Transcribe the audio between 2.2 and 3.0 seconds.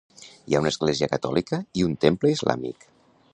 islàmic.